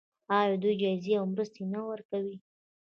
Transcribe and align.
آیا 0.37 0.55
دوی 0.61 0.73
جایزې 0.81 1.13
او 1.19 1.25
مرستې 1.33 1.63
نه 1.73 1.79
ورکوي؟ 1.89 2.35